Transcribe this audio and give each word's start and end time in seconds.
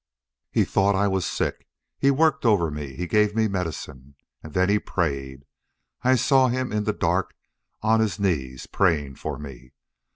"He 0.51 0.63
thought 0.65 0.95
I 0.95 1.07
was 1.07 1.27
sick. 1.27 1.67
He 1.99 2.09
worked 2.09 2.43
over 2.43 2.71
me. 2.71 2.95
He 2.95 3.05
gave 3.05 3.35
me 3.35 3.47
medicine. 3.47 4.15
And 4.41 4.53
then 4.53 4.67
he 4.67 4.79
prayed. 4.79 5.45
I 6.01 6.15
saw 6.15 6.47
him, 6.47 6.71
in 6.71 6.85
the 6.85 6.91
dark, 6.93 7.35
on 7.83 7.99
his 7.99 8.17
knees, 8.19 8.65
praying 8.65 9.17
for 9.17 9.37
me. 9.37 9.73